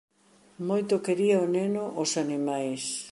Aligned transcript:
Moito 0.69 1.03
quería 1.05 1.37
o 1.45 1.47
neno 1.55 1.83
os 2.03 2.11
animais. 2.23 2.83